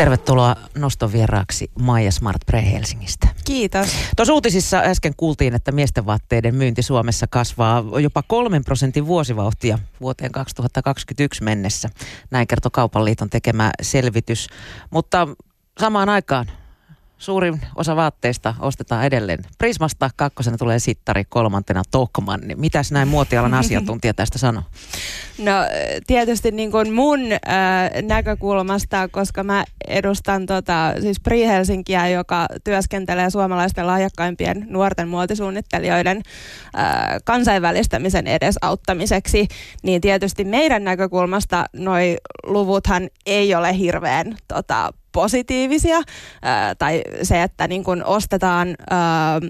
[0.00, 3.28] Tervetuloa noston vieraaksi Maija Smart Pre Helsingistä.
[3.44, 3.88] Kiitos.
[4.16, 10.32] Tuossa uutisissa äsken kuultiin, että miesten vaatteiden myynti Suomessa kasvaa jopa kolmen prosentin vuosivauhtia vuoteen
[10.32, 11.90] 2021 mennessä.
[12.30, 14.46] Näin kertoi Kaupan liiton tekemä selvitys.
[14.90, 15.28] Mutta
[15.80, 16.46] samaan aikaan
[17.20, 22.40] suurin osa vaatteista ostetaan edelleen Prismasta, kakkosena tulee Sittari, kolmantena Tokman.
[22.40, 24.62] Niin mitäs näin muotialan asiantuntija tästä sanoo?
[25.38, 25.52] No
[26.06, 27.40] tietysti niin kuin mun äh,
[28.02, 36.16] näkökulmasta, koska mä edustan tota, siis Pri Helsinkiä, joka työskentelee suomalaisten lahjakkaimpien nuorten muotisuunnittelijoiden
[36.78, 36.84] äh,
[37.24, 39.48] kansainvälistämisen edesauttamiseksi,
[39.82, 42.16] niin tietysti meidän näkökulmasta noi
[42.46, 46.00] luvuthan ei ole hirveän tota, positiivisia,
[46.42, 49.40] ää, tai se, että niin kun ostetaan ää,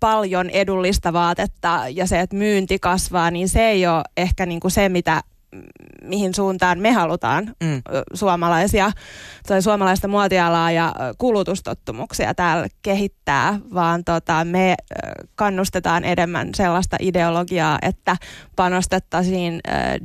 [0.00, 4.70] paljon edullista vaatetta ja se, että myynti kasvaa, niin se ei ole ehkä niin kuin
[4.70, 5.22] se, mitä
[6.02, 7.82] mihin suuntaan me halutaan mm.
[8.14, 8.92] suomalaisia
[9.48, 14.74] tai suomalaista muotialaa ja kulutustottumuksia täällä kehittää, vaan tota, me
[15.34, 18.16] kannustetaan enemmän sellaista ideologiaa, että
[18.56, 19.60] panostettaisiin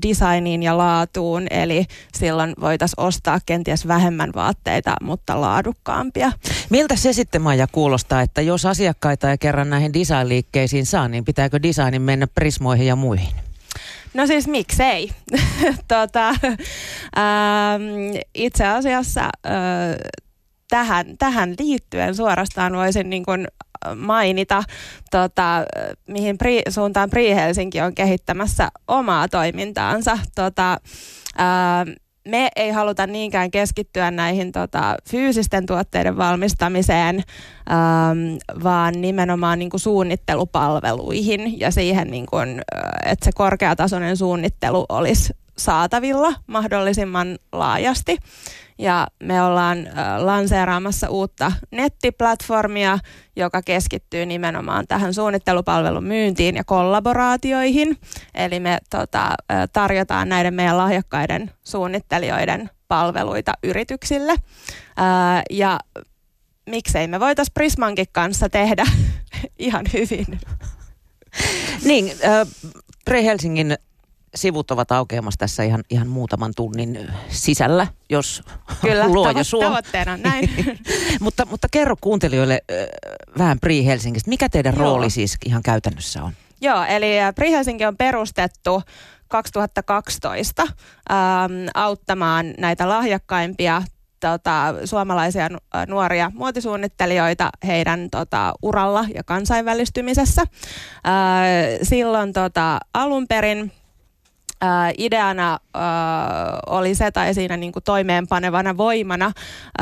[0.08, 6.31] designiin ja laatuun, eli silloin voitaisiin ostaa kenties vähemmän vaatteita, mutta laadukkaampia.
[6.69, 11.61] Miltä se sitten Maija kuulostaa, että jos asiakkaita ei kerran näihin designliikkeisiin saa, niin pitääkö
[11.63, 13.48] designin mennä prismoihin ja muihin?
[14.20, 15.12] No siis miksei.
[15.88, 17.84] tota, ähm,
[18.36, 20.12] itse asiassa äh,
[20.70, 23.47] tähän, tähän liittyen suorastaan voisin niin kuin
[23.95, 24.64] mainita,
[25.12, 25.66] tota,
[26.08, 30.17] mihin pri, suuntaan Pri Helsinki on kehittämässä omaa toimintaansa.
[30.36, 30.78] Tota,
[31.40, 31.95] äh,
[32.30, 37.16] me ei haluta niinkään keskittyä näihin tota, fyysisten tuotteiden valmistamiseen,
[37.72, 42.61] ähm, vaan nimenomaan niin kuin suunnittelupalveluihin ja siihen, niin kuin,
[43.05, 48.18] että se korkeatasoinen suunnittelu olisi saatavilla mahdollisimman laajasti.
[48.78, 49.78] Ja me ollaan
[50.18, 53.00] lanseeraamassa uutta nettiplatformia,
[53.36, 57.98] joka keskittyy nimenomaan tähän suunnittelupalvelun myyntiin ja kollaboraatioihin.
[58.36, 59.36] Eli me tota,
[59.74, 64.36] tarjotaan näiden meidän lahjakkaiden suunnittelijoiden palveluita yrityksille.
[65.50, 65.80] Ja
[66.69, 68.86] miksei me voitaisiin Prismankin kanssa tehdä
[69.58, 70.40] ihan hyvin.
[71.84, 72.48] Niin, äh,
[73.06, 73.78] Pre Helsingin
[74.35, 78.44] sivut ovat aukeamassa tässä ihan, ihan muutaman tunnin sisällä, jos
[78.81, 79.63] Kyllä, luoja suo.
[79.63, 80.50] tavoitteena näin.
[81.22, 82.78] mutta, mutta kerro kuuntelijoille äh,
[83.38, 84.29] vähän Pri Helsingistä.
[84.29, 84.84] Mikä teidän Joo.
[84.84, 86.34] rooli siis ihan käytännössä on?
[86.62, 88.81] Joo, eli Pri Helsinki on perustettu
[89.28, 93.81] 2012 ähm, auttamaan näitä lahjakkaimpia
[94.19, 95.50] tota, suomalaisia
[95.88, 100.41] nuoria muotisuunnittelijoita heidän tota, uralla ja kansainvälistymisessä.
[100.41, 100.50] Äh,
[101.84, 103.72] silloin tota, alun perin
[104.64, 105.81] Äh, ideana äh,
[106.68, 109.31] oli se tai siinä niin kuin toimeenpanevana voimana,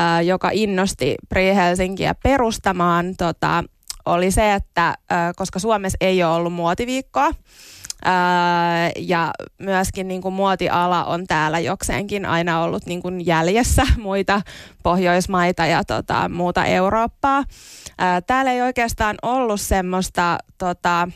[0.00, 3.64] äh, joka innosti Pri Helsinkiä perustamaan, tota,
[4.06, 4.96] oli se, että äh,
[5.36, 7.30] koska Suomessa ei ole ollut muotiviikkoa,
[8.04, 14.42] Ää, ja myöskin niin kuin muotiala on täällä jokseenkin aina ollut niin kuin jäljessä muita
[14.82, 17.44] Pohjoismaita ja tota, muuta Eurooppaa.
[17.98, 21.08] Ää, täällä ei oikeastaan ollut semmoista tota,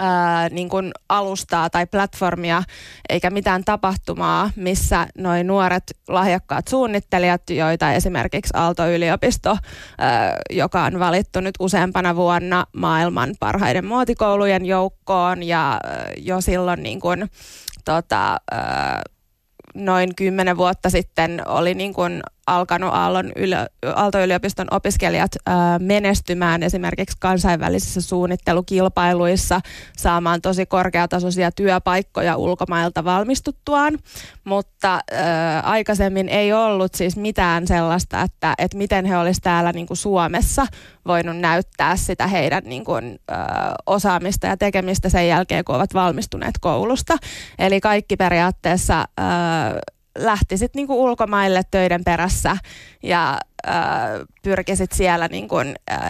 [0.00, 2.62] ää, niin kuin alustaa tai platformia
[3.08, 9.58] eikä mitään tapahtumaa, missä noin nuoret lahjakkaat suunnittelijat, joita esimerkiksi Aalto-yliopisto,
[9.98, 16.82] ää, joka on valittu nyt useampana vuonna maailman parhaiden muotikoulujen joukkoon ja ää, jo silloin
[16.82, 17.30] niin kuin,
[17.84, 19.02] tota, ää,
[19.74, 22.22] noin kymmenen vuotta sitten oli niin kuin
[22.56, 29.60] alkanut Aallon ylö, Aalto-yliopiston opiskelijat ö, menestymään esimerkiksi kansainvälisissä suunnittelukilpailuissa,
[29.96, 33.98] saamaan tosi korkeatasoisia työpaikkoja ulkomailta valmistuttuaan,
[34.44, 35.16] mutta ö,
[35.62, 40.66] aikaisemmin ei ollut siis mitään sellaista, että, että miten he olisivat täällä niin kuin Suomessa
[41.06, 43.34] voinut näyttää sitä heidän niin kuin, ö,
[43.86, 47.16] osaamista ja tekemistä sen jälkeen, kun ovat valmistuneet koulusta.
[47.58, 49.22] Eli kaikki periaatteessa ö,
[50.18, 52.56] lähti sitten niinku ulkomaille töiden perässä
[53.02, 53.38] ja
[53.68, 53.74] äh,
[54.42, 55.56] pyrki sit siellä niinku,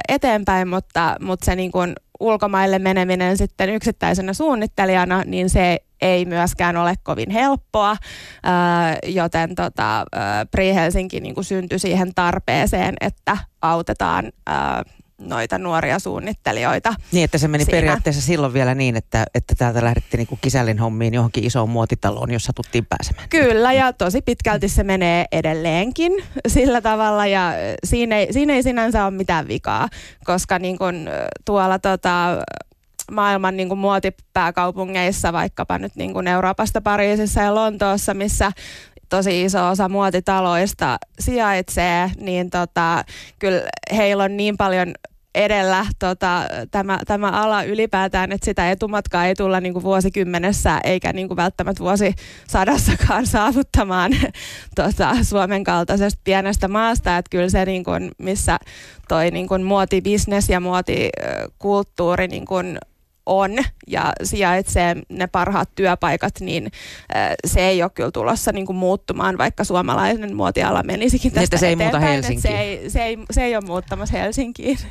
[0.09, 1.79] eteenpäin, mutta, mutta se niinku
[2.21, 7.97] ulkomaille meneminen sitten yksittäisenä suunnittelijana, niin se ei myöskään ole kovin helppoa,
[9.07, 10.05] joten tota,
[10.51, 14.33] Pri Helsinki niin syntyi siihen tarpeeseen, että autetaan
[15.21, 16.95] noita nuoria suunnittelijoita.
[17.13, 17.77] Niin, että se meni siinä.
[17.77, 22.31] periaatteessa silloin vielä niin, että, että täältä lähdettiin niin kuin kisällin hommiin johonkin isoon muotitaloon,
[22.33, 23.29] jossa tuttiin pääsemään.
[23.29, 26.13] Kyllä, ja tosi pitkälti se menee edelleenkin
[26.49, 27.53] sillä tavalla, ja
[27.85, 29.89] siinä ei, siinä ei sinänsä ole mitään vikaa,
[30.25, 31.11] koska niin kuin
[31.45, 32.37] tuolla tota,
[33.11, 38.53] maailman niin kuin muotipääkaupungeissa, vaikkapa nyt niin kuin Euroopasta, Pariisissa ja Lontoossa, missä
[39.11, 43.05] tosi iso osa muotitaloista sijaitsee, niin tota,
[43.39, 43.63] kyllä
[43.97, 44.95] heillä on niin paljon
[45.35, 51.13] edellä tota, tämä, tämä ala ylipäätään, että sitä etumatkaa ei tulla niin kuin vuosikymmenessä eikä
[51.13, 54.13] niin kuin välttämättä vuosisadassakaan saavuttamaan
[54.75, 57.19] tota, Suomen kaltaisesta pienestä maasta.
[57.19, 58.59] Että kyllä se, niin kuin, missä
[59.09, 62.79] toi niin muotibisnes ja muotikulttuuri niin kuin
[63.31, 63.57] on
[63.87, 66.71] ja sijaitsee ne parhaat työpaikat, niin
[67.45, 71.69] se ei ole kyllä tulossa niin kuin muuttumaan, vaikka suomalainen muotiala menisikin tästä että se
[71.69, 72.43] ei muuta Helsinkiin.
[72.43, 74.79] Se ei, se, ei, se ei ole muuttamassa Helsinkiin.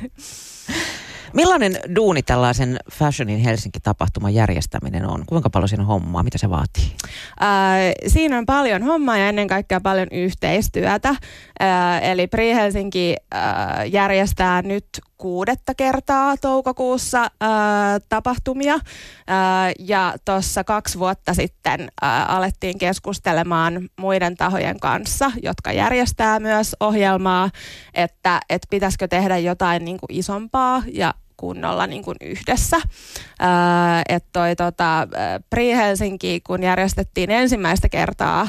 [1.32, 5.26] Millainen duuni tällaisen Fashionin Helsinki-tapahtuman järjestäminen on?
[5.26, 6.22] Kuinka paljon siinä on hommaa?
[6.22, 6.92] Mitä se vaatii?
[7.42, 7.48] Äh,
[8.06, 11.08] siinä on paljon hommaa ja ennen kaikkea paljon yhteistyötä.
[11.08, 11.18] Äh,
[12.02, 13.40] eli Pri Helsinki äh,
[13.92, 14.86] järjestää nyt
[15.20, 17.28] kuudetta kertaa toukokuussa äh,
[18.08, 18.74] tapahtumia.
[18.74, 18.80] Äh,
[19.78, 27.50] ja tuossa kaksi vuotta sitten äh, alettiin keskustelemaan muiden tahojen kanssa, jotka järjestää myös ohjelmaa,
[27.94, 32.76] että et pitäisikö tehdä jotain niin kuin isompaa ja kunnolla niin kuin yhdessä.
[34.08, 35.08] että toi tota,
[35.50, 38.48] Pri Helsinki, kun järjestettiin ensimmäistä kertaa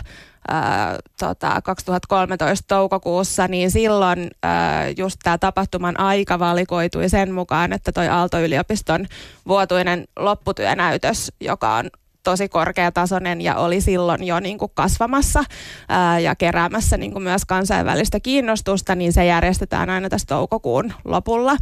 [1.20, 8.08] tota, 2013 toukokuussa, niin silloin ää, just tämä tapahtuman aika valikoitui sen mukaan, että toi
[8.08, 9.06] Aalto-yliopiston
[9.48, 11.90] vuotuinen lopputyönäytös, joka on
[12.24, 15.44] tosi korkeatasoinen ja oli silloin jo niin kuin kasvamassa
[15.90, 21.58] ää, ja keräämässä niin kuin myös kansainvälistä kiinnostusta, niin se järjestetään aina tässä toukokuun lopulla.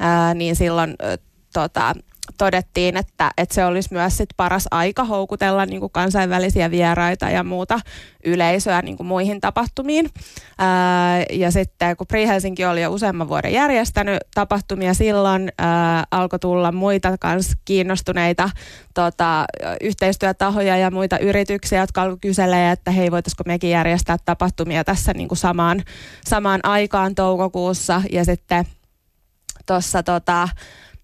[0.00, 1.18] Ää, niin silloin ä,
[1.52, 1.94] tota,
[2.38, 7.44] todettiin, että, että se olisi myös sit paras aika houkutella niin kuin kansainvälisiä vieraita ja
[7.44, 7.80] muuta
[8.24, 10.10] yleisöä niin kuin muihin tapahtumiin.
[10.58, 16.38] Ää, ja sitten kun Pri Helsinki oli jo useamman vuoden järjestänyt tapahtumia silloin, ää, alkoi
[16.38, 18.50] tulla muita kans kiinnostuneita
[18.94, 19.44] tota,
[19.80, 25.28] yhteistyötahoja ja muita yrityksiä, jotka alkoi kyselee, että hei, voitaisiko mekin järjestää tapahtumia tässä niin
[25.28, 25.82] kuin samaan,
[26.24, 28.02] samaan aikaan toukokuussa.
[28.12, 28.64] Ja sitten
[29.66, 30.48] tuossa tota,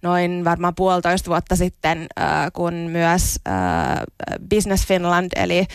[0.07, 3.55] noin varmaan puolitoista vuotta sitten, äh, kun myös äh,
[4.51, 5.67] Business Finland, eli äh,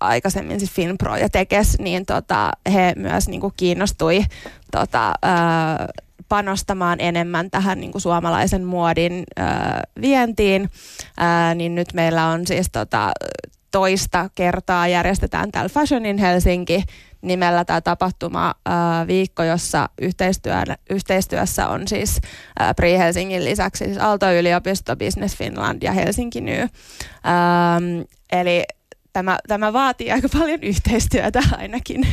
[0.00, 4.24] aikaisemmin siis Finpro ja Tekes, niin tota, he myös niin kuin kiinnostui
[4.72, 5.88] tota, äh,
[6.28, 9.46] panostamaan enemmän tähän niin kuin suomalaisen muodin äh,
[10.00, 10.70] vientiin,
[11.22, 13.12] äh, niin nyt meillä on siis tota,
[13.70, 16.84] toista kertaa järjestetään täällä Fashion in Helsinki
[17.22, 18.54] nimellä tämä tapahtuma
[19.06, 19.88] viikko, jossa
[20.90, 22.20] yhteistyössä on siis
[22.76, 26.66] Pri Helsingin lisäksi siis Aalto-yliopisto, Business Finland ja Helsinki New.
[28.32, 28.64] Eli
[29.12, 32.06] tämä, tämä vaatii aika paljon yhteistyötä ainakin.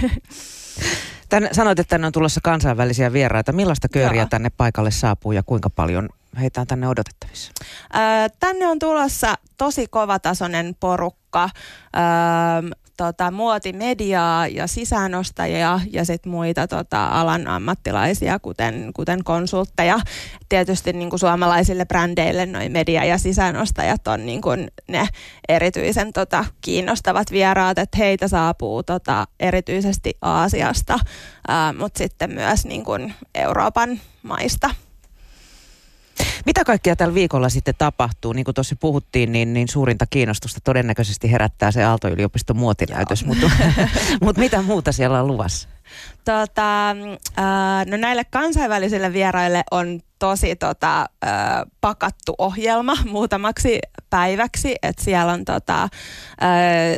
[1.30, 3.54] Tän, sanoit, että tänne on tulossa kansainvälisiä vieraita.
[3.54, 4.28] Millaista kööriä Joo.
[4.30, 6.10] tänne paikalle saapuu ja kuinka paljon
[6.40, 7.52] heitä on tänne odotettavissa?
[7.94, 11.50] Ää, tänne on tulossa tosi kovatasoinen porukka.
[11.94, 12.64] Ää,
[12.98, 20.00] tota, muotimediaa ja sisäänostajia ja sitten muita tota, alan ammattilaisia, kuten, kuten konsultteja.
[20.50, 25.08] Tietysti niin kuin suomalaisille brändeille noin media- ja sisäänostajat on niin kuin ne
[25.50, 31.00] erityisen tota, kiinnostavat vieraat, että heitä saapuu tota, erityisesti Aasiasta,
[31.78, 34.70] mutta sitten myös niin kuin Euroopan maista.
[36.46, 38.34] Mitä kaikkea tällä viikolla sitten tapahtuu?
[38.34, 43.52] Niin kuin tuossa puhuttiin, niin, niin suurinta kiinnostusta todennäköisesti herättää se Aalto-yliopiston muotinäytös, mutta,
[44.24, 45.70] mutta mitä muuta siellä on luvassa?
[46.26, 51.32] Tota, äh, no näille kansainvälisille vieraille on tosi tota, äh,
[51.82, 55.90] pakattu ohjelma muutamaksi päiväksi, että siellä on, tota, äh,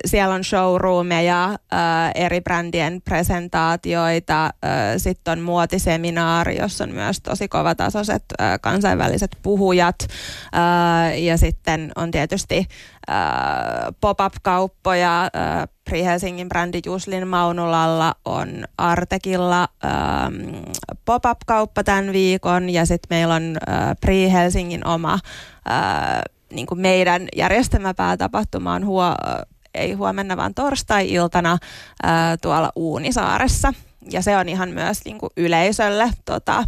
[0.06, 4.52] siellä on showroomeja, äh, eri brändien presentaatioita, äh,
[4.98, 12.12] sitten on muotiseminaari, jossa on myös tosi kovatasoiset äh, kansainväliset puhujat äh, ja sitten on
[12.12, 12.68] tietysti
[14.02, 20.64] pop-up-kauppoja, äh, Pri Helsingin brändi Juslin Maunulalla on Artekilla ähm,
[21.06, 26.22] pop-up-kauppa tämän viikon ja sitten meillä on äh, Pri Helsingin oma äh,
[26.54, 29.16] niin kuin meidän järjestämäpäätapahtuma on huo,
[29.74, 31.58] ei huomenna vaan torstai-iltana
[32.42, 33.74] tuolla Uunisaaressa.
[34.12, 36.64] Ja se on ihan myös niin kuin yleisölle tota,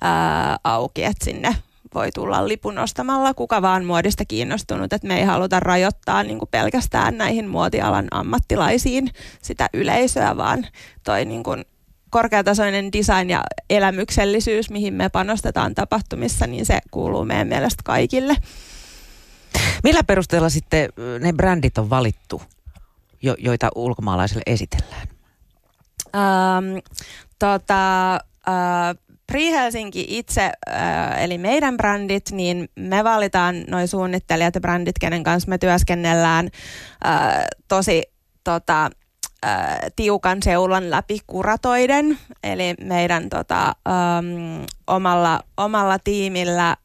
[0.00, 1.56] ää, auki, että sinne
[1.94, 6.48] voi tulla lipun ostamalla kuka vaan muodista kiinnostunut, että me ei haluta rajoittaa niin kuin
[6.50, 9.10] pelkästään näihin muotialan ammattilaisiin
[9.42, 10.66] sitä yleisöä, vaan
[11.04, 11.64] toi niin kuin
[12.10, 18.36] korkeatasoinen design ja elämyksellisyys, mihin me panostetaan tapahtumissa, niin se kuuluu meidän mielestä kaikille.
[19.84, 20.88] Millä perusteella sitten
[21.20, 22.42] ne brändit on valittu,
[23.22, 25.08] jo, joita ulkomaalaisille esitellään?
[26.14, 26.78] Ähm,
[27.38, 28.96] tota, äh,
[29.32, 35.22] Pri Helsinki itse, äh, eli meidän brändit, niin me valitaan noin suunnittelijat ja brändit, kenen
[35.22, 36.48] kanssa me työskennellään
[37.06, 38.02] äh, tosi
[38.44, 38.90] tota,
[39.96, 46.76] tiukan seulan läpi kuratoiden, eli meidän tota, äm, omalla, omalla tiimillä ä,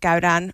[0.00, 0.52] käydään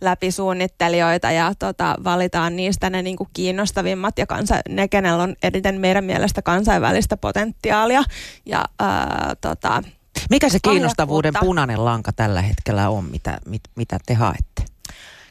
[0.00, 5.80] läpi suunnittelijoita ja tota, valitaan niistä ne niinku kiinnostavimmat ja kansa, ne, kenellä on eniten
[5.80, 8.02] meidän mielestä kansainvälistä potentiaalia.
[8.46, 9.82] Ja, ää, tota,
[10.30, 14.64] Mikä se kiinnostavuuden punainen lanka tällä hetkellä on, mitä, mit, mitä te haette?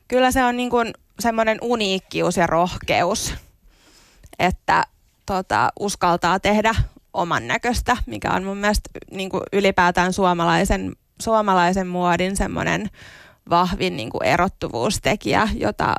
[0.07, 3.33] Kyllä se on niin kuin semmoinen uniikkius ja rohkeus,
[4.39, 4.83] että
[5.25, 6.75] tota, uskaltaa tehdä
[7.13, 12.89] oman näköistä, mikä on mun mielestä niin kuin ylipäätään suomalaisen, suomalaisen muodin semmoinen
[13.49, 15.95] vahvin niin kuin erottuvuustekijä, jota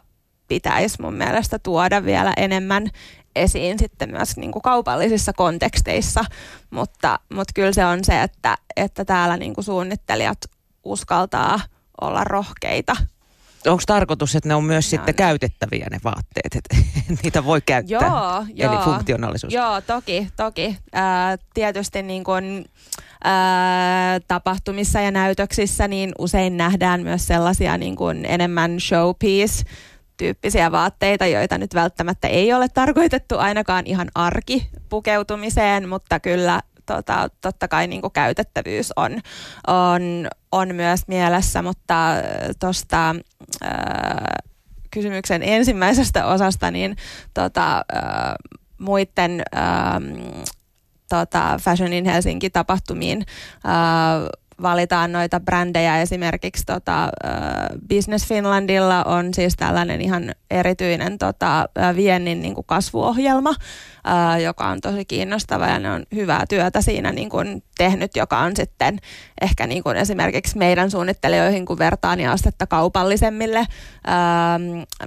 [0.49, 2.91] pitäisi mun mielestä tuoda vielä enemmän
[3.39, 6.25] esiin sitten myös niin kuin kaupallisissa konteksteissa,
[6.71, 10.39] mutta, mutta kyllä se on se, että, että täällä niin kuin suunnittelijat
[10.85, 11.61] uskaltaa
[12.01, 12.97] olla rohkeita
[13.67, 15.17] onko tarkoitus, että ne on myös no, sitten no.
[15.17, 16.77] käytettäviä ne vaatteet, että
[17.23, 18.09] niitä voi käyttää?
[18.09, 19.53] Joo, Eli joo, funktionaalisuus.
[19.53, 20.79] Joo, toki, toki.
[20.97, 22.65] Äh, tietysti niin kun,
[23.27, 29.65] äh, tapahtumissa ja näytöksissä niin usein nähdään myös sellaisia niin kun enemmän showpiece
[30.19, 37.69] tyyppisiä vaatteita, joita nyt välttämättä ei ole tarkoitettu ainakaan ihan arkipukeutumiseen, mutta kyllä tota, totta
[37.69, 39.21] kai niin kuin käytettävyys on,
[39.67, 42.23] on, on myös mielessä, mutta äh,
[42.61, 43.15] tuosta
[44.91, 46.97] kysymyksen ensimmäisestä osasta, niin
[47.35, 48.35] tota, äh,
[48.79, 49.65] muiden äh,
[51.09, 53.27] tota, Fashion in Helsinki tapahtumiin
[53.67, 53.73] äh,
[54.63, 56.01] valitaan noita brändejä.
[56.01, 57.09] Esimerkiksi tota,
[57.89, 63.55] Business Finlandilla on siis tällainen ihan erityinen tota, viennin niin kuin kasvuohjelma,
[64.45, 68.57] joka on tosi kiinnostava ja ne on hyvää työtä siinä niin kuin tehnyt, joka on
[68.57, 68.99] sitten
[69.41, 73.67] ehkä niin kuin esimerkiksi meidän suunnittelijoihin, kun vertaan ja astetta kaupallisemmille
[74.07, 74.61] ää,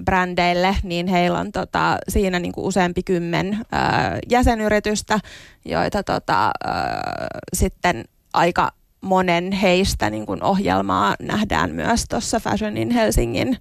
[0.05, 5.20] brändeille, niin heillä on tota, siinä niin kuin useampi kymmen ää, jäsenyritystä,
[5.65, 12.91] joita tota, ää, sitten aika monen heistä niin kuin ohjelmaa nähdään myös tuossa Fashion in
[12.91, 13.58] Helsingin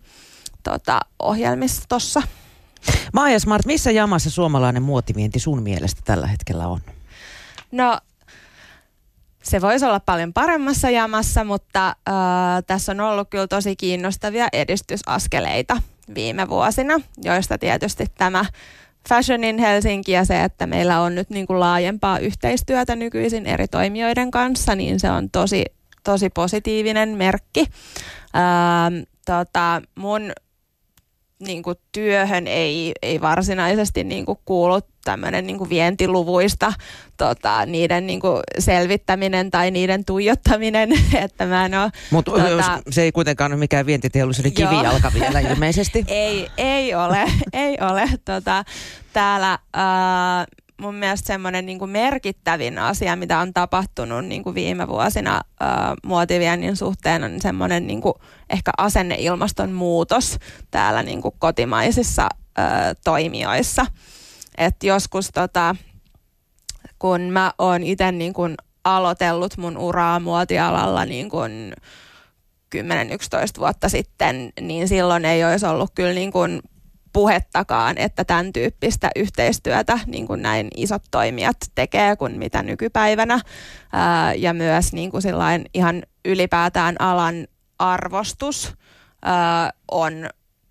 [0.63, 2.23] tota, ohjelmistossa.
[3.13, 6.81] Maija Smart, missä jamassa suomalainen muotivienti sun mielestä tällä hetkellä on?
[7.73, 7.99] No
[9.43, 11.95] se voisi olla paljon paremmassa jamassa, mutta äh,
[12.67, 15.83] tässä on ollut kyllä tosi kiinnostavia edistysaskeleita
[16.15, 18.45] viime vuosina, joista tietysti tämä
[19.09, 23.69] Fashion in Helsinki ja se, että meillä on nyt niin kuin laajempaa yhteistyötä nykyisin eri
[23.69, 25.65] toimijoiden kanssa, niin se on tosi,
[26.05, 27.67] tosi positiivinen merkki.
[28.37, 30.33] Ähm, tota, mun
[31.41, 36.73] niin kuin työhön ei, ei varsinaisesti niin kuin kuulu tämmöinen niin vientiluvuista
[37.17, 40.91] tota, niiden niin kuin selvittäminen tai niiden tuijottaminen,
[41.25, 46.05] että mä en ole, Mutta tota, se ei kuitenkaan ole mikään vientiteollisuuden kivijalka vielä ilmeisesti.
[46.09, 48.05] ei, ei ole, ei ole.
[48.25, 48.65] Tota,
[49.13, 50.47] täällä äh,
[50.81, 55.69] mun mielestä semmoinen niin merkittävin asia, mitä on tapahtunut niin kuin viime vuosina äh,
[56.05, 58.15] muotiviennin suhteen, on semmoinen niin kuin
[58.51, 60.39] ehkä asenneilmaston muutos
[60.71, 62.67] täällä niin kuin kotimaisissa äh,
[63.05, 63.87] toimijoissa.
[64.59, 65.77] Et joskus tota,
[66.99, 68.35] kun mä oon itse niin
[68.85, 71.73] aloitellut mun uraa muotialalla niin kuin
[72.77, 72.81] 10-11
[73.59, 76.61] vuotta sitten, niin silloin ei olisi ollut kyllä niin kuin
[77.13, 83.41] puhettakaan, että tämän tyyppistä yhteistyötä niin kuin näin isot toimijat tekee kuin mitä nykypäivänä.
[83.93, 85.23] Ää, ja myös niin kuin
[85.75, 87.47] ihan ylipäätään alan
[87.79, 88.75] arvostus
[89.25, 90.13] ää, on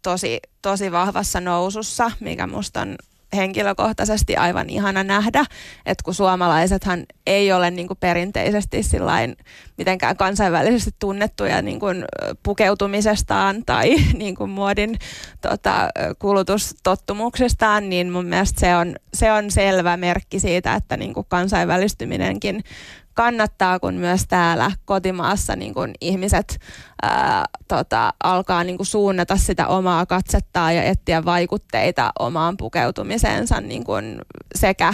[0.01, 2.95] tosi, tosi vahvassa nousussa, mikä musta on
[3.35, 5.45] henkilökohtaisesti aivan ihana nähdä,
[5.85, 9.35] että kun suomalaisethan ei ole niin kuin perinteisesti sillain
[9.77, 12.05] mitenkään kansainvälisesti tunnettuja niin kuin
[12.43, 14.99] pukeutumisestaan tai niin kuin muodin
[15.41, 21.25] tota, kulutustottumuksestaan, niin mun mielestä se on, se on selvä merkki siitä, että niin kuin
[21.29, 22.63] kansainvälistyminenkin
[23.19, 26.59] kannattaa, kun myös täällä kotimaassa niin kun ihmiset
[27.01, 33.83] ää, tota, alkaa niin kun suunnata sitä omaa katsettaa ja etsiä vaikutteita omaan pukeutumiseensa niin
[33.83, 34.21] kun
[34.55, 34.93] sekä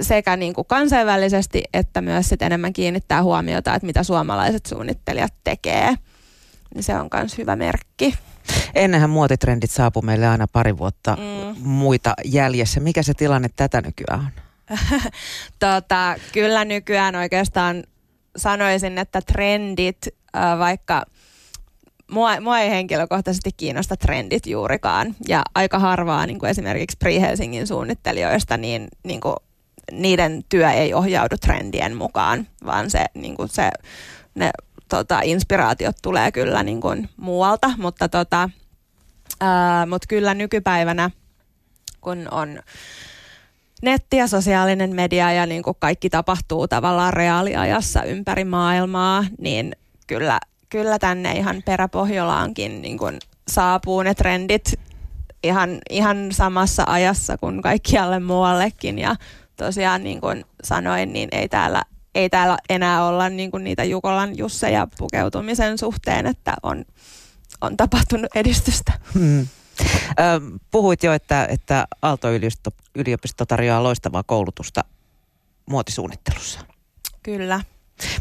[0.00, 5.94] sekä niin kuin kansainvälisesti että myös sit enemmän kiinnittää huomiota, että mitä suomalaiset suunnittelijat tekee.
[6.74, 8.14] Niin se on myös hyvä merkki.
[8.74, 11.68] Ennenhän muotitrendit saapu meille aina pari vuotta mm.
[11.68, 12.80] muita jäljessä.
[12.80, 14.43] Mikä se tilanne tätä nykyään on?
[15.58, 17.84] tota, kyllä nykyään oikeastaan
[18.36, 20.08] sanoisin, että trendit,
[20.58, 21.02] vaikka
[22.10, 25.14] mua, mua ei henkilökohtaisesti kiinnosta trendit juurikaan.
[25.28, 29.36] Ja aika harvaa niin kuin esimerkiksi Pre-Helsingin suunnittelijoista, niin, niin kuin,
[29.92, 33.70] niiden työ ei ohjaudu trendien mukaan, vaan se, niin kuin se
[34.34, 34.50] ne
[34.88, 37.70] tota, inspiraatiot tulee kyllä niin kuin muualta.
[37.78, 38.50] Mutta tota,
[39.42, 41.10] äh, mut kyllä nykypäivänä,
[42.00, 42.60] kun on
[43.84, 49.76] netti ja sosiaalinen media ja niin kuin kaikki tapahtuu tavallaan reaaliajassa ympäri maailmaa, niin
[50.06, 54.74] kyllä, kyllä tänne ihan peräpohjolaankin niin kuin saapuu ne trendit
[55.42, 59.16] ihan, ihan samassa ajassa kuin kaikkialle muuallekin ja
[59.56, 61.82] tosiaan niin kuin sanoin, niin ei täällä,
[62.14, 66.84] ei täällä enää olla niin kuin niitä Jukolan Jusseja pukeutumisen suhteen, että on,
[67.60, 68.92] on tapahtunut edistystä.
[69.14, 69.46] Hmm.
[70.70, 74.84] Puhuit jo, että, että Aalto-yliopisto yliopisto tarjoaa loistavaa koulutusta
[75.66, 76.60] muotisuunnittelussa.
[77.22, 77.60] Kyllä.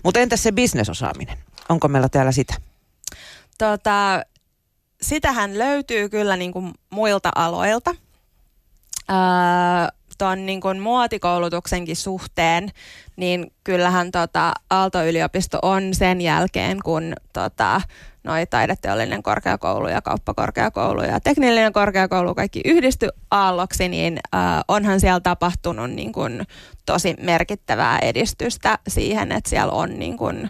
[0.03, 1.37] Mutta entäs se bisnesosaaminen?
[1.69, 2.53] Onko meillä täällä sitä?
[3.57, 4.23] Tota,
[5.01, 7.95] sitähän löytyy kyllä niin kuin muilta aloilta.
[9.09, 9.17] Öö,
[10.17, 12.71] tuon niin kuin muotikoulutuksenkin suhteen,
[13.15, 17.81] niin kyllähän tota Aalto-yliopisto on sen jälkeen, kun tota,
[18.23, 25.19] noi taideteollinen korkeakoulu ja kauppakorkeakoulu ja teknillinen korkeakoulu kaikki yhdisty aalloksi, niin äh, onhan siellä
[25.19, 26.45] tapahtunut niin kun,
[26.85, 30.49] tosi merkittävää edistystä siihen, että siellä on niin kun,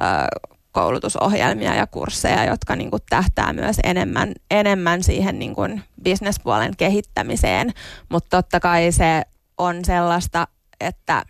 [0.00, 0.26] äh,
[0.74, 7.72] koulutusohjelmia ja kursseja, jotka niin kuin tähtää myös enemmän, enemmän siihen niin kuin bisnespuolen kehittämiseen.
[8.08, 9.22] Mutta totta kai se
[9.58, 10.48] on sellaista,
[10.80, 11.22] että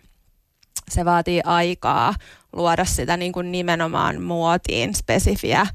[0.91, 2.13] se vaatii aikaa
[2.53, 5.67] luoda sitä niin kuin nimenomaan muotiin spesifiä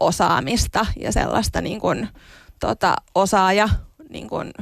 [0.00, 2.08] osaamista ja sellaista niin kuin,
[2.60, 3.68] tota, osaaja
[4.08, 4.52] niin kuin,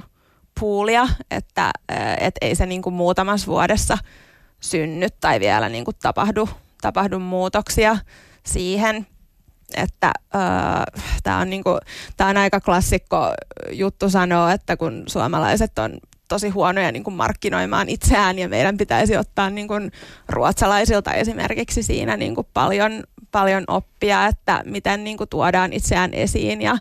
[0.61, 1.71] puulia, että
[2.21, 3.99] et ei se niin kuin muutamassa vuodessa
[4.61, 6.49] synny tai vielä niin kuin tapahdu,
[6.83, 7.97] tapahdu muutoksia
[8.47, 9.07] siihen,
[9.77, 11.71] että äh, tämä on, niinku,
[12.21, 13.35] on aika klassikko
[13.73, 19.17] juttu sanoa, että kun suomalaiset on tosi huonoja niin kuin markkinoimaan itseään ja meidän pitäisi
[19.17, 19.93] ottaa niin kuin
[20.29, 26.63] ruotsalaisilta esimerkiksi siinä niin kuin paljon, paljon oppia, että miten niin kuin tuodaan itseään esiin.
[26.63, 26.77] Ja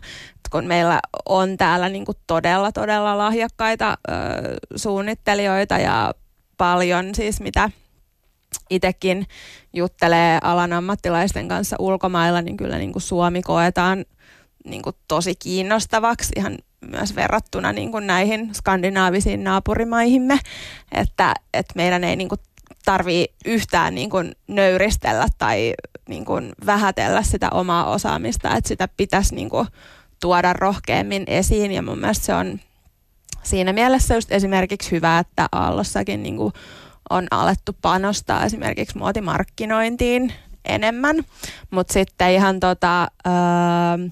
[0.50, 4.12] kun meillä on täällä niin kuin todella, todella lahjakkaita ö,
[4.76, 6.14] suunnittelijoita ja
[6.56, 7.70] paljon siis mitä
[8.70, 9.26] itsekin
[9.72, 14.04] juttelee alan ammattilaisten kanssa ulkomailla, niin kyllä niin kuin Suomi koetaan
[14.64, 20.38] niin kuin tosi kiinnostavaksi ihan myös verrattuna niin kuin näihin skandinaavisiin naapurimaihimme,
[20.92, 22.40] että, että meidän ei niin kuin
[22.84, 25.74] tarvii yhtään niin kuin nöyristellä tai
[26.08, 29.66] niin kuin vähätellä sitä omaa osaamista, että sitä pitäisi niin kuin
[30.20, 31.72] tuoda rohkeammin esiin.
[31.72, 32.60] Ja mun mielestä se on
[33.42, 36.52] siinä mielessä just esimerkiksi hyvä, että Aallossakin niin kuin
[37.10, 40.32] on alettu panostaa esimerkiksi muotimarkkinointiin
[40.64, 41.16] enemmän,
[41.70, 44.08] mutta sitten ihan tota, öö,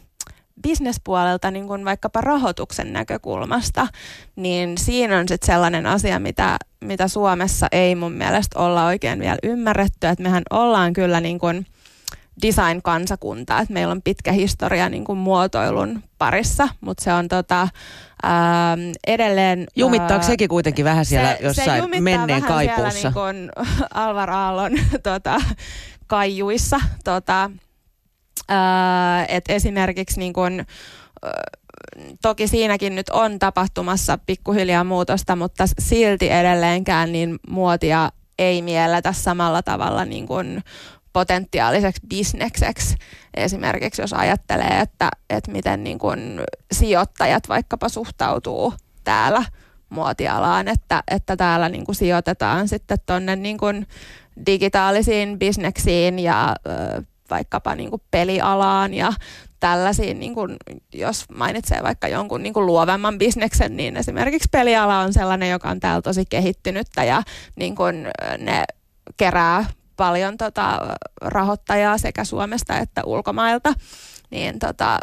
[0.62, 3.86] bisnespuolelta niin kuin vaikkapa rahoituksen näkökulmasta,
[4.36, 9.38] niin siinä on sitten sellainen asia, mitä, mitä Suomessa ei mun mielestä olla oikein vielä
[9.42, 11.66] ymmärretty, että mehän ollaan kyllä niin kuin
[12.42, 17.68] design-kansakunta, että meillä on pitkä historia niin kuin muotoilun parissa, mutta se on tota,
[18.22, 19.66] ää, edelleen...
[19.76, 22.90] Jumittaako ää, sekin kuitenkin vähän siellä se, jossain se menneen vähän kaipuussa?
[22.90, 24.72] Siellä niin kuin Alvar Aallon
[25.02, 25.40] tota,
[26.06, 26.80] kaijuissa.
[27.04, 27.50] Tota,
[29.28, 30.64] että esimerkiksi niin kun,
[32.22, 39.62] toki siinäkin nyt on tapahtumassa pikkuhiljaa muutosta, mutta silti edelleenkään niin muotia ei mielletä samalla
[39.62, 40.62] tavalla niin kuin
[41.12, 42.96] potentiaaliseksi bisnekseksi.
[43.34, 46.40] Esimerkiksi jos ajattelee, että, että miten niin kuin
[46.72, 48.74] sijoittajat vaikkapa suhtautuu
[49.04, 49.44] täällä
[49.88, 53.86] muotialaan, että, että täällä niin sijoitetaan sitten tuonne niin
[54.46, 56.56] digitaalisiin bisneksiin ja
[57.32, 59.12] vaikkapa niin kuin pelialaan ja
[59.60, 60.56] tällaisiin, niin kuin,
[60.94, 65.80] jos mainitsee vaikka jonkun niin kuin luovemman bisneksen, niin esimerkiksi peliala on sellainen, joka on
[65.80, 67.22] täällä tosi kehittynyttä ja
[67.56, 68.64] niin kuin ne
[69.16, 69.64] kerää
[69.96, 70.80] paljon tota,
[71.20, 73.74] rahoittajaa sekä Suomesta että ulkomailta,
[74.30, 74.98] niin tota,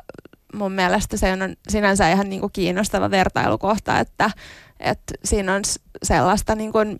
[0.53, 4.31] mun mielestä se on sinänsä ihan niin kuin kiinnostava vertailukohta, että,
[4.79, 5.61] että siinä on
[6.03, 6.97] sellaista niin kuin,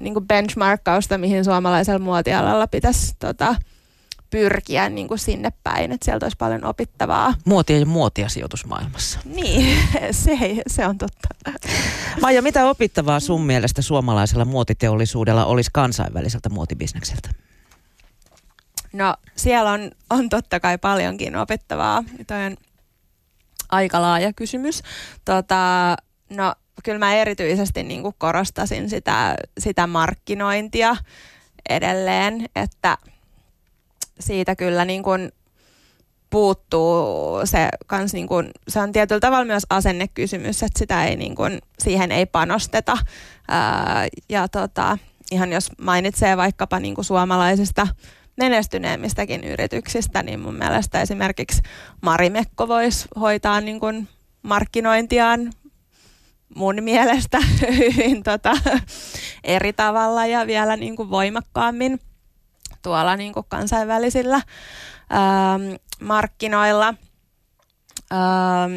[0.00, 3.54] niin kuin benchmarkkausta, mihin suomalaisella muotialalla pitäisi tota,
[4.30, 7.34] pyrkiä niin kuin sinne päin, että sieltä olisi paljon opittavaa.
[7.44, 9.20] Muotia ja muotia sijoitusmaailmassa.
[9.24, 9.78] Niin,
[10.10, 11.28] se, se on totta.
[12.20, 17.30] Maija, mitä opittavaa sun mielestä suomalaisella muotiteollisuudella olisi kansainväliseltä muotibisnekseltä?
[18.92, 22.04] No siellä on, on totta kai paljonkin opittavaa.
[22.26, 22.56] Toi on
[23.68, 24.82] aika laaja kysymys.
[25.24, 25.96] Tota,
[26.30, 30.96] no kyllä mä erityisesti niin kuin korostasin sitä, sitä markkinointia
[31.68, 32.98] edelleen, että–
[34.20, 35.32] siitä kyllä niin kuin
[36.30, 41.34] puuttuu se kans niin kuin, se on tietyllä tavalla myös asennekysymys, että sitä ei niin
[41.34, 42.98] kuin, siihen ei panosteta.
[43.48, 44.98] Ää, ja tota,
[45.30, 47.88] ihan jos mainitsee vaikkapa niin kuin suomalaisista
[48.36, 51.62] menestyneemmistäkin yrityksistä, niin mun mielestä esimerkiksi
[52.02, 54.08] Marimekko voisi hoitaa niin kuin
[54.42, 55.52] markkinointiaan
[56.54, 57.38] mun mielestä
[57.78, 58.56] hyvin tota,
[59.44, 62.00] eri tavalla ja vielä niin kuin voimakkaammin
[62.82, 64.36] tuolla niin kuin kansainvälisillä
[65.12, 66.94] ähm, markkinoilla.
[68.12, 68.72] Ähm,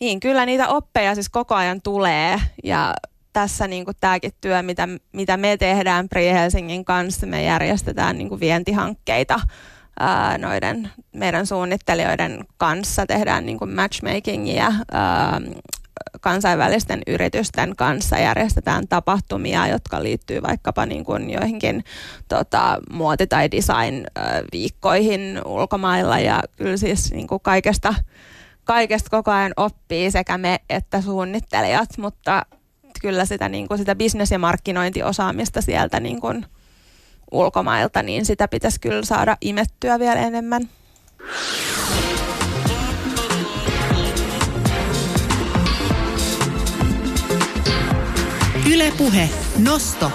[0.00, 2.94] niin, kyllä niitä oppeja siis koko ajan tulee ja
[3.32, 8.28] tässä niin kuin tämäkin työ, mitä, mitä me tehdään Pri Helsingin kanssa, me järjestetään niin
[8.28, 9.40] kuin vientihankkeita
[10.00, 15.40] ää, noiden meidän suunnittelijoiden kanssa, tehdään niin kuin matchmakingia ää,
[16.20, 21.84] kansainvälisten yritysten kanssa järjestetään tapahtumia, jotka liittyy vaikkapa niin kuin joihinkin
[22.28, 27.94] tota, muoti- tai design-viikkoihin ulkomailla ja kyllä siis niin kuin kaikesta,
[28.64, 32.46] kaikesta koko ajan oppii sekä me että suunnittelijat, mutta
[33.00, 36.46] kyllä sitä, niin kuin sitä business- ja markkinointiosaamista sieltä niin kuin
[37.30, 40.68] ulkomailta, niin sitä pitäisi kyllä saada imettyä vielä enemmän.
[48.76, 50.12] Ylepuhe Nosto.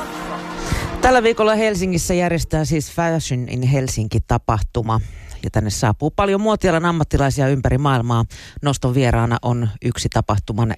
[1.01, 5.01] Tällä viikolla Helsingissä järjestää siis Fashion in Helsinki-tapahtuma.
[5.43, 8.25] Ja tänne saapuu paljon muotialan ammattilaisia ympäri maailmaa.
[8.61, 10.73] Noston vieraana on yksi tapahtuman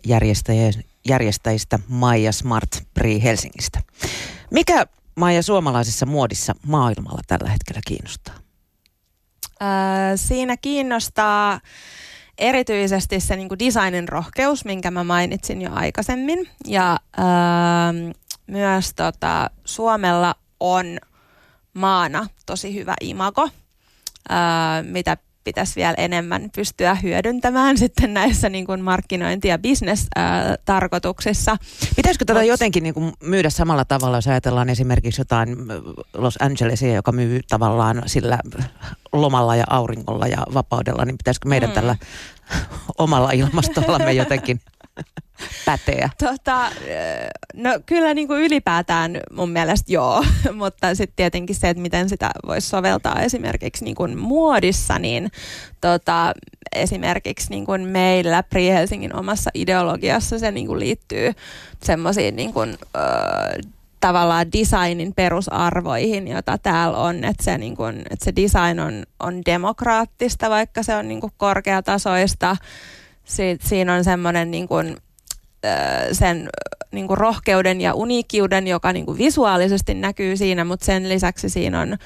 [1.06, 3.80] järjestäjistä Maija Smart Pri Helsingistä.
[4.52, 8.36] Mikä Maija suomalaisessa muodissa maailmalla tällä hetkellä kiinnostaa?
[9.62, 9.67] Äh,
[10.15, 11.60] siinä kiinnostaa
[12.38, 16.50] erityisesti se niin kuin designin rohkeus, minkä mä mainitsin jo aikaisemmin.
[16.67, 18.15] Ja äh,
[18.48, 20.98] myös tota, Suomella on
[21.74, 23.43] maana tosi hyvä imago,
[24.32, 24.39] äh,
[24.84, 31.58] mitä pitäisi vielä enemmän pystyä hyödyntämään sitten näissä niin kuin markkinointi- ja bisnes-tarkoituksissa.
[31.95, 35.58] Pitäisikö tätä Mut, jotenkin niin kuin myydä samalla tavalla, jos ajatellaan esimerkiksi jotain
[36.13, 38.39] Los Angelesia, joka myy tavallaan sillä
[39.13, 41.73] lomalla ja auringolla ja vapaudella, niin pitäisikö meidän mm.
[41.73, 41.95] tällä
[42.97, 44.60] omalla ilmastolla me jotenkin
[45.65, 46.10] päteä?
[46.17, 46.69] Tota,
[47.53, 50.25] no kyllä niin kuin ylipäätään mun mielestä joo,
[50.60, 55.32] mutta sitten tietenkin se, että miten sitä voisi soveltaa esimerkiksi niin kuin muodissa, niin
[55.82, 56.34] tota,
[56.75, 61.32] esimerkiksi niin kuin meillä Pri Helsingin omassa ideologiassa se niin kuin liittyy
[61.84, 62.77] semmoisiin niin kuin,
[63.99, 69.41] tavallaan designin perusarvoihin, joita täällä on, että se, niin kun, että se design on, on
[69.45, 72.58] demokraattista, vaikka se on niin korkeatasoista.
[73.24, 74.98] Si- siinä on semmoinen niin kun,
[76.12, 76.50] sen
[76.92, 81.82] niin kuin rohkeuden ja uniikkiuden, joka niin kuin visuaalisesti näkyy siinä, mutta sen lisäksi siinä
[81.82, 81.98] on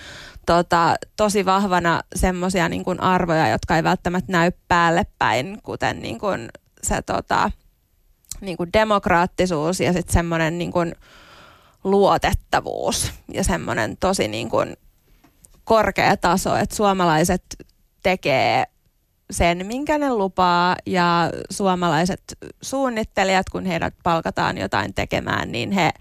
[0.45, 6.19] tota, tosi vahvana semmoisia niin kuin arvoja, jotka ei välttämättä näy päälle päin, kuten niin
[6.19, 6.49] kuin
[6.83, 7.51] se tota,
[8.41, 10.95] niin kuin demokraattisuus ja sitten semmoinen niin kuin,
[11.83, 14.77] luotettavuus ja semmoinen tosi niin kuin
[15.63, 17.43] korkea taso, että suomalaiset
[18.03, 18.65] tekee
[19.31, 22.21] sen, minkä ne lupaa ja suomalaiset
[22.61, 25.91] suunnittelijat, kun heidät palkataan jotain tekemään, niin he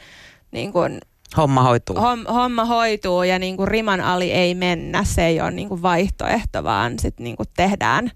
[0.50, 1.00] niin kuin,
[1.36, 1.96] Homma hoituu.
[1.96, 5.82] Hom, homma hoituu ja niin kuin riman ali ei mennä, se ei ole niin kuin
[5.82, 8.10] vaihtoehto, vaan sitten niin kuin tehdään,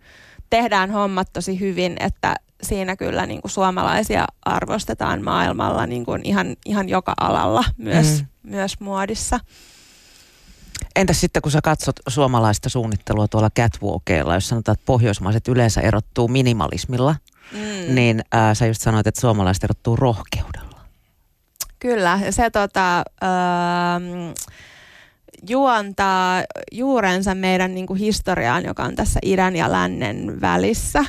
[0.51, 6.57] tehdään hommat tosi hyvin, että siinä kyllä niin kuin suomalaisia arvostetaan maailmalla niin kuin ihan,
[6.66, 8.51] ihan joka alalla, myös, mm.
[8.51, 9.40] myös muodissa.
[10.96, 16.29] Entäs sitten, kun sä katsot suomalaista suunnittelua tuolla catwalkeilla, jos sanotaan, että pohjoismaiset yleensä erottuu
[16.29, 17.14] minimalismilla,
[17.53, 17.94] mm.
[17.94, 20.81] niin ää, sä just sanoit, että suomalaiset erottuu rohkeudella.
[21.79, 24.33] Kyllä, se tota, ähm,
[25.48, 31.05] juontaa juurensa meidän niin kuin historiaan, joka on tässä idän ja lännen välissä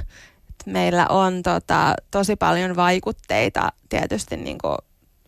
[0.66, 4.78] meillä on tota, tosi paljon vaikutteita tietysti niin kuin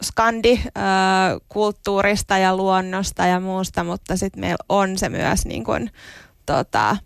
[0.04, 5.92] skandikulttuurista ja luonnosta ja muusta, mutta sitten meillä on se myös niin kuin,
[6.46, 6.98] tota,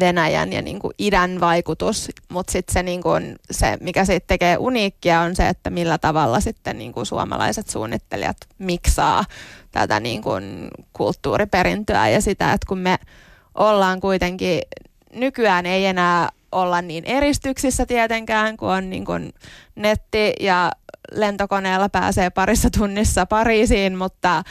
[0.00, 4.56] Venäjän ja niin kuin idän vaikutus, mutta sitten se, niin kuin, se, mikä siitä tekee
[4.56, 9.24] uniikkia, on se, että millä tavalla sitten niin kuin suomalaiset suunnittelijat miksaa
[9.72, 12.98] tätä niin kuin kulttuuriperintöä ja sitä, että kun me
[13.54, 14.60] ollaan kuitenkin,
[15.14, 19.32] nykyään ei enää olla niin eristyksissä tietenkään, kun on niin kuin
[19.74, 20.72] netti ja
[21.12, 24.42] lentokoneella pääsee parissa tunnissa Pariisiin, mutta,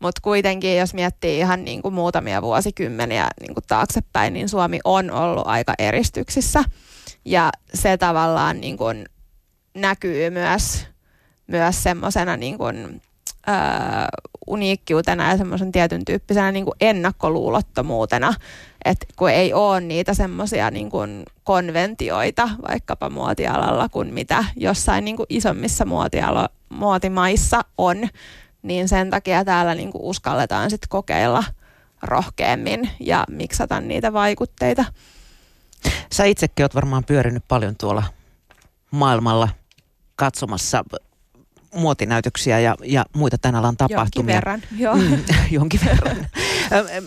[0.00, 5.10] mutta kuitenkin jos miettii ihan niin kuin muutamia vuosikymmeniä niin kuin taaksepäin, niin Suomi on
[5.10, 6.64] ollut aika eristyksissä.
[7.24, 9.06] Ja se tavallaan niin kuin
[9.74, 10.86] näkyy myös,
[11.46, 13.02] myös semmoisena niin kuin,
[13.48, 13.54] öö,
[14.46, 18.34] uniikkiutena ja semmoisen tietyn tyyppisenä niin kuin ennakkoluulottomuutena,
[18.84, 20.90] että kun ei ole niitä semmoisia niin
[21.44, 28.08] konventioita vaikkapa muotialalla kuin mitä jossain niin kuin isommissa muotialo, muotimaissa on,
[28.62, 31.44] niin sen takia täällä niin kuin uskalletaan sitten kokeilla
[32.02, 34.84] rohkeammin ja miksata niitä vaikutteita.
[36.12, 38.02] Sä itsekin oot varmaan pyörinyt paljon tuolla
[38.90, 39.48] maailmalla
[40.16, 40.84] katsomassa
[41.74, 44.04] muotinäytöksiä ja, ja muita tämän alan tapahtumia.
[44.04, 44.96] Jonkin verran, joo.
[44.96, 46.26] Mm, jonkin verran.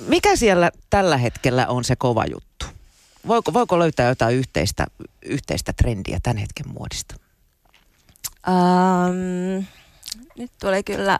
[0.07, 2.65] Mikä siellä tällä hetkellä on se kova juttu?
[3.27, 4.87] Voiko, voiko löytää jotain yhteistä,
[5.25, 7.15] yhteistä trendiä tämän hetken muodista?
[8.47, 9.65] Um,
[10.37, 11.19] nyt tuli kyllä,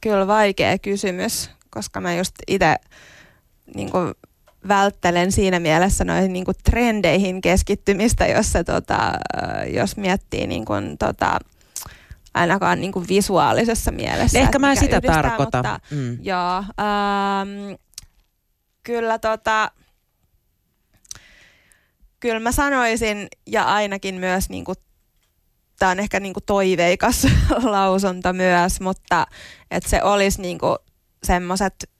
[0.00, 2.76] kyllä vaikea kysymys, koska mä just itse
[3.74, 3.90] niin
[4.68, 9.12] välttelen siinä mielessä noihin niin trendeihin keskittymistä, jossa tota,
[9.74, 11.38] jos miettii niin kuin, tota,
[12.38, 14.38] ainakaan niin kuin visuaalisessa mielessä.
[14.38, 15.64] Ehkä mä sitä yhdistää, tarkoitan.
[15.64, 16.18] Mutta, mm.
[16.22, 17.74] Joo, ähm,
[18.82, 19.70] kyllä tota,
[22.20, 24.76] kyllä mä sanoisin, ja ainakin myös niin kuin,
[25.78, 27.26] tämä on ehkä niin kuin toiveikas
[27.62, 29.26] lausunto myös, mutta
[29.70, 30.76] että se olisi niin kuin
[31.22, 31.90] semmoiset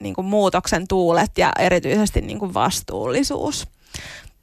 [0.00, 3.66] niin kuin muutoksen tuulet ja erityisesti niin kuin vastuullisuus.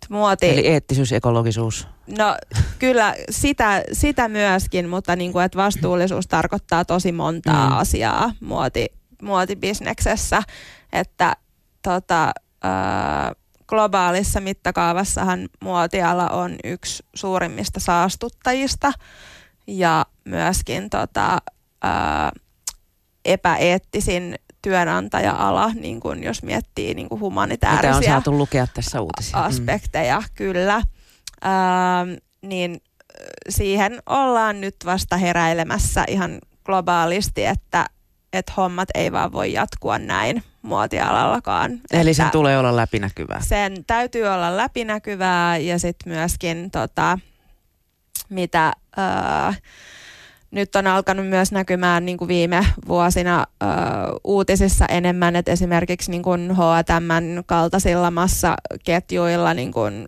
[0.10, 1.88] Muoti, Eli eettisyys, ekologisuus.
[2.18, 2.38] No
[2.80, 7.78] kyllä sitä, sitä myöskin, mutta niin kuin, että vastuullisuus tarkoittaa tosi montaa mm.
[7.78, 8.88] asiaa muoti,
[9.22, 10.44] muotibisneksessä.
[10.94, 11.36] Että
[11.82, 12.32] tota,
[12.66, 13.36] äh,
[13.68, 18.92] globaalissa mittakaavassahan muotiala on yksi suurimmista saastuttajista
[19.68, 21.38] ja myöskin tota,
[21.86, 22.32] äh,
[23.26, 29.40] epäeettisin työnantaja-ala, niin kuin jos miettii niin kuin humanitaarisia Mitä on saatu lukea tässä uutisia.
[29.40, 29.46] Mm.
[29.46, 30.26] aspekteja, mm.
[30.36, 30.82] kyllä.
[31.46, 32.10] Ähm,
[32.42, 32.82] niin
[33.50, 37.86] siihen ollaan nyt vasta heräilemässä ihan globaalisti, että,
[38.34, 41.80] että hommat ei vaan voi jatkua näin muotialallakaan.
[41.92, 43.42] Eli sen tulee olla läpinäkyvää.
[43.42, 47.20] Sen täytyy olla läpinäkyvää ja sitten myöskin tota,
[48.30, 48.74] mitä...
[49.00, 49.62] Äh,
[50.52, 53.66] nyt on alkanut myös näkymään niin kuin viime vuosina ö,
[54.24, 60.08] uutisissa enemmän, että esimerkiksi niin kuin H&M kaltaisilla massaketjuilla niin kuin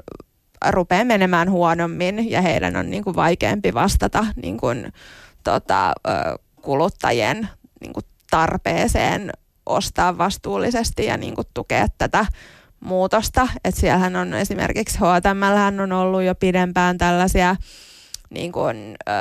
[0.70, 4.94] rupeaa menemään huonommin ja heidän on niin kuin vaikeampi vastata niin kuin,
[5.44, 5.94] tota,
[6.62, 7.50] kuluttajien
[7.82, 9.32] niin kuin tarpeeseen
[9.66, 12.26] ostaa vastuullisesti ja niin kuin tukea tätä
[12.80, 13.48] muutosta.
[13.66, 17.56] Et siellähän on esimerkiksi H&M on ollut jo pidempään tällaisia
[18.30, 19.12] niin kuin, ö,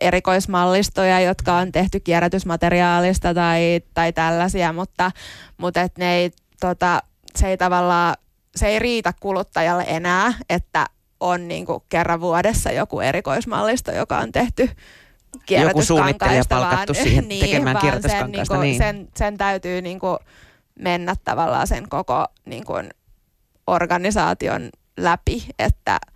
[0.00, 5.10] erikoismallistoja, jotka on tehty kierrätysmateriaalista tai, tai tällaisia, mutta,
[5.56, 7.02] mutta et ne ei, tota,
[7.36, 8.16] se ei tavallaan,
[8.60, 10.86] se ei riitä kuluttajalle enää, että
[11.20, 14.70] on niin kuin kerran vuodessa joku erikoismallisto, joka on tehty
[15.50, 18.54] Joku suunnittelija palkattu vaan, siihen niin, tekemään kierrätyskankaista.
[18.54, 18.78] Sen, niin.
[18.78, 20.18] sen, sen täytyy niin kuin
[20.74, 22.90] mennä tavallaan sen koko niin kuin
[23.66, 25.98] organisaation läpi, että–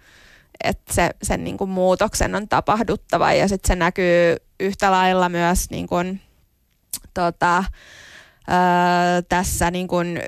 [0.65, 5.71] että se, sen niin kuin muutoksen on tapahduttava ja sitten se näkyy yhtä lailla myös
[5.71, 6.21] niin kuin,
[7.15, 10.21] tota, ö, tässä niin kuin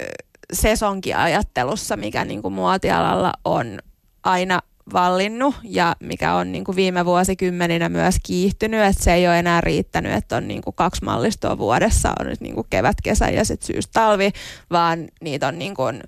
[0.53, 3.79] sesonkiajattelussa, mikä niin kuin muotialalla on
[4.25, 4.61] aina
[4.93, 9.61] vallinnut ja mikä on niin kuin viime vuosikymmeninä myös kiihtynyt, että se ei ole enää
[9.61, 13.45] riittänyt, että on niin kuin kaksi mallistoa vuodessa, on nyt niin kuin kevät, kesä ja
[13.45, 14.33] sitten syys, talvi,
[14.71, 16.03] vaan niitä on niin kuin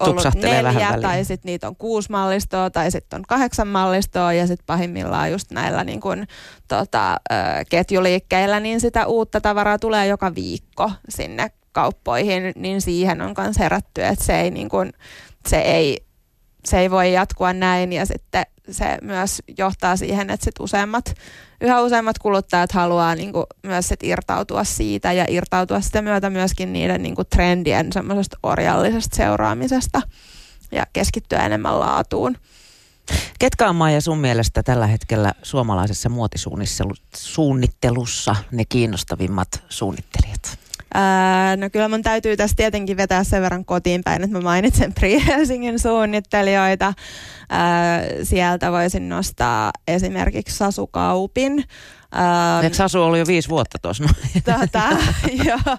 [0.00, 4.66] ollut neljä tai sitten niitä on kuusi mallistoa tai sitten on kahdeksan mallistoa ja sitten
[4.66, 6.26] pahimmillaan just näillä niin kun,
[6.68, 7.16] tota,
[7.70, 14.04] ketjuliikkeillä niin sitä uutta tavaraa tulee joka viikko sinne kauppoihin, niin siihen on myös herätty,
[14.04, 14.92] että se ei, niin kun,
[15.46, 16.06] se ei,
[16.64, 21.14] se ei voi jatkua näin ja sitten se myös johtaa siihen, että sit useammat,
[21.60, 26.72] yhä useammat kuluttajat haluaa niin kuin myös sit irtautua siitä ja irtautua sitä myötä myöskin
[26.72, 30.02] niiden niin kuin trendien semmoisesta orjallisesta seuraamisesta
[30.72, 32.36] ja keskittyä enemmän laatuun.
[33.38, 40.65] Ketkä on Maija sun mielestä tällä hetkellä suomalaisessa muotisuunnittelussa ne kiinnostavimmat suunnittelijat?
[41.56, 45.78] No kyllä mun täytyy tässä tietenkin vetää sen verran kotiin päin, että mä mainitsen Pri-Helsingin
[45.78, 46.94] suunnittelijoita.
[48.22, 51.64] Sieltä voisin nostaa esimerkiksi Sasu Kaupin.
[52.14, 54.04] Ähm, Eikö Sasu ollut jo viisi vuotta tuossa?
[54.44, 54.82] Tota,
[55.44, 55.76] joo.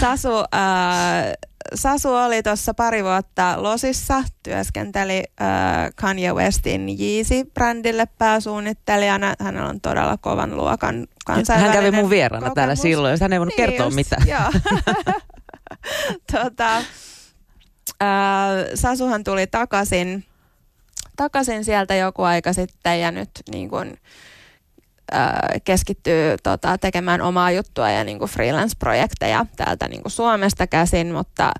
[0.00, 1.32] Sasu, äh,
[1.74, 5.46] Sasu oli tuossa pari vuotta Losissa, työskenteli äh,
[5.94, 9.34] Kanye Westin Yeezy-brändille pääsuunnittelijana.
[9.40, 12.54] Hänellä on todella kovan luokan kansainvälinen Hän kävi mun vieraana kokemus.
[12.54, 14.28] täällä silloin, hän ei voinut niin kertoa just, mitään.
[14.28, 14.52] Joo.
[16.32, 16.84] tota, äh,
[18.74, 20.24] Sasuhan tuli takaisin,
[21.16, 23.98] takaisin sieltä joku aika sitten ja nyt niin kuin,
[25.64, 31.52] keskittyy tota, tekemään omaa juttua ja niin kuin freelance-projekteja täältä niin kuin Suomesta käsin, mutta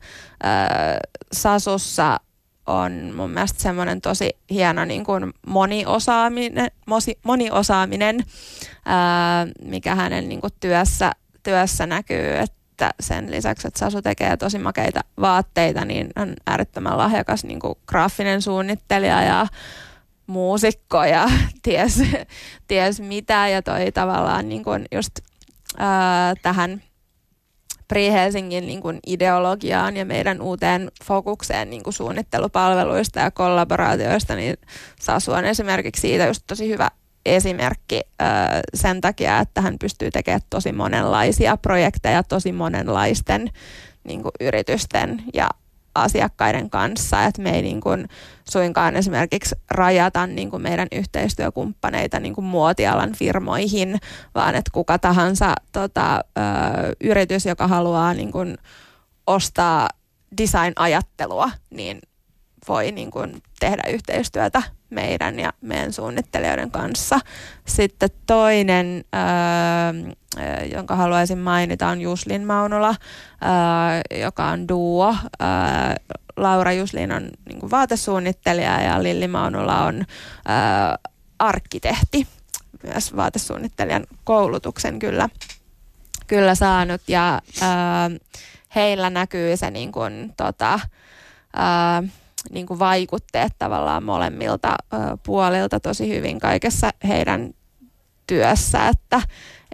[0.44, 0.96] äh,
[1.32, 2.20] Sasussa
[2.66, 8.24] on mun mielestä semmoinen tosi hieno niin kuin moniosaaminen, mosi, moniosaaminen
[8.86, 11.12] ää, mikä hänen niin kuin työssä,
[11.42, 17.44] työssä näkyy, että sen lisäksi, että Sasu tekee tosi makeita vaatteita, niin on äärettömän lahjakas
[17.44, 19.46] niin kuin graafinen suunnittelija ja
[20.26, 21.28] muusikko ja
[21.62, 22.02] ties,
[22.68, 23.48] ties mitä.
[23.48, 25.12] Ja toi tavallaan niin kuin just
[25.78, 26.82] ää, tähän
[27.88, 34.56] Pri-Helsingin niin kuin ideologiaan ja meidän uuteen fokukseen niin kuin suunnittelupalveluista ja kollaboraatioista, niin
[35.00, 36.90] Sasu on esimerkiksi siitä just tosi hyvä
[37.26, 43.50] esimerkki ää, sen takia, että hän pystyy tekemään tosi monenlaisia projekteja tosi monenlaisten
[44.04, 45.48] niin kuin yritysten ja
[45.94, 48.08] asiakkaiden kanssa, että me ei niin kuin
[48.50, 53.98] suinkaan esimerkiksi rajata niin kuin meidän yhteistyökumppaneita niin kuin muotialan firmoihin,
[54.34, 56.42] vaan että kuka tahansa tota, ö,
[57.00, 58.58] yritys, joka haluaa niin kuin
[59.26, 59.88] ostaa
[60.38, 62.00] design-ajattelua, niin
[62.68, 67.20] voi niin kuin tehdä yhteistyötä meidän ja meidän suunnittelijoiden kanssa.
[67.66, 72.94] Sitten toinen, öö, jonka haluaisin mainita, on Juslin Maunula,
[73.42, 75.16] öö, joka on duo.
[75.42, 75.48] Öö,
[76.36, 80.04] Laura Juslin on niin vaatesuunnittelija ja Lilli Maunula on öö,
[81.38, 82.26] arkkitehti,
[82.82, 85.28] myös vaatesuunnittelijan koulutuksen kyllä,
[86.26, 87.00] kyllä saanut.
[87.08, 87.42] Ja
[88.74, 90.80] heillä näkyy se niin kuin, tota,
[92.50, 97.54] niin kuin vaikutteet tavallaan molemmilta ö, puolilta tosi hyvin kaikessa heidän
[98.26, 99.22] työssä, että,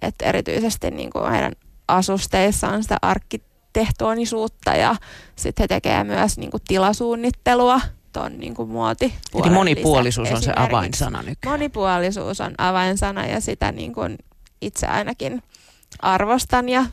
[0.02, 1.52] että erityisesti niin kuin heidän
[1.88, 4.96] asusteissaan on sitä arkkitehtonisuutta ja
[5.37, 7.81] sitten he tekevät myös niin kuin tilasuunnittelua
[8.12, 9.14] tuon niin kuin muoti.
[9.35, 11.38] Eli monipuolisuus on se avainsana nyt.
[11.46, 14.18] Monipuolisuus on avainsana ja sitä niin kuin
[14.61, 15.42] itse ainakin
[16.00, 16.85] arvostan ja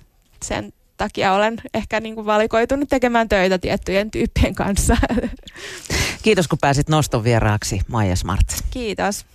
[0.43, 4.97] sen takia olen ehkä niin kuin valikoitunut tekemään töitä tiettyjen tyyppien kanssa.
[6.23, 8.47] Kiitos kun pääsit noston vieraaksi, Maija Smart.
[8.71, 9.25] Kiitos.